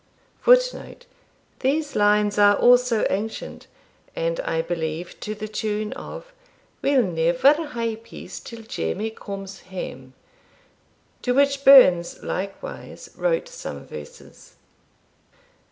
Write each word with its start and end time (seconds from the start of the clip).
[Footnote: 0.39 1.05
These 1.59 1.95
lines 1.95 2.39
are 2.39 2.55
also 2.55 3.05
ancient, 3.11 3.67
and 4.15 4.39
I 4.39 4.63
believe 4.63 5.19
to 5.19 5.35
the 5.35 5.47
tune 5.47 5.93
of 5.93 6.33
We'll 6.81 7.03
never 7.03 7.53
hae 7.67 7.97
peace 7.97 8.39
till 8.39 8.63
Jamie 8.63 9.11
comes 9.11 9.59
hame, 9.59 10.15
to 11.21 11.33
which 11.35 11.63
Burns 11.63 12.23
likewise 12.23 13.11
wrote 13.15 13.47
some 13.47 13.85
verses. 13.85 14.55